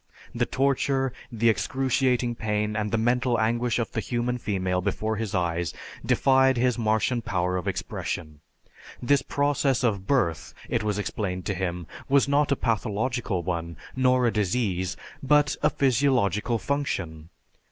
The 0.33 0.47
torture, 0.47 1.13
the 1.31 1.47
excruciating 1.49 2.33
pain, 2.33 2.75
and 2.75 2.89
the 2.89 2.97
mental 2.97 3.39
anguish 3.39 3.77
of 3.77 3.91
the 3.91 3.99
human 3.99 4.39
female 4.39 4.81
before 4.81 5.17
his 5.17 5.35
eyes, 5.35 5.75
defied 6.03 6.57
his 6.57 6.75
Martian 6.75 7.21
power 7.21 7.55
of 7.55 7.67
expression. 7.67 8.39
This 8.99 9.21
process 9.21 9.83
of 9.83 10.07
birth, 10.07 10.55
it 10.67 10.81
was 10.81 10.97
explained 10.97 11.45
to 11.45 11.53
him, 11.53 11.85
was 12.09 12.27
not 12.27 12.51
a 12.51 12.55
pathological 12.55 13.43
one, 13.43 13.77
nor 13.95 14.25
a 14.25 14.33
disease, 14.33 14.97
but 15.21 15.55
a 15.61 15.69
physiological 15.69 16.57
function. 16.57 17.29